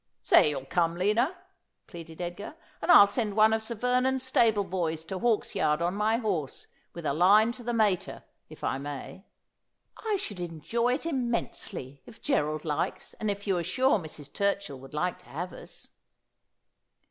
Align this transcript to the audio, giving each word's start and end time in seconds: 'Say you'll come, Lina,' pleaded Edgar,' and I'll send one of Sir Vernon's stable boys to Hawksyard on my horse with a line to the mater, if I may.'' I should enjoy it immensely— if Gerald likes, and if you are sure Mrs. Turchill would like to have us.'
'Say 0.23 0.49
you'll 0.49 0.65
come, 0.65 0.95
Lina,' 0.95 1.37
pleaded 1.85 2.21
Edgar,' 2.21 2.55
and 2.81 2.89
I'll 2.91 3.05
send 3.05 3.35
one 3.35 3.53
of 3.53 3.61
Sir 3.61 3.75
Vernon's 3.75 4.23
stable 4.23 4.63
boys 4.63 5.05
to 5.05 5.19
Hawksyard 5.19 5.79
on 5.79 5.93
my 5.93 6.17
horse 6.17 6.65
with 6.95 7.05
a 7.05 7.13
line 7.13 7.51
to 7.51 7.61
the 7.63 7.71
mater, 7.71 8.23
if 8.49 8.63
I 8.63 8.79
may.'' 8.79 9.27
I 10.09 10.15
should 10.15 10.39
enjoy 10.39 10.95
it 10.95 11.05
immensely— 11.05 12.01
if 12.07 12.19
Gerald 12.19 12.65
likes, 12.65 13.13
and 13.19 13.29
if 13.29 13.45
you 13.45 13.55
are 13.59 13.63
sure 13.63 13.99
Mrs. 13.99 14.31
Turchill 14.33 14.79
would 14.79 14.95
like 14.95 15.19
to 15.19 15.25
have 15.25 15.53
us.' 15.53 15.89